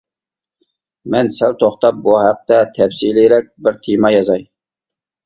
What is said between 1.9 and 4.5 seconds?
بۇ ھەقتە تەپسىلىيرەك بىر تېما يازاي.